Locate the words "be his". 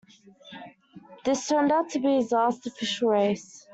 1.99-2.31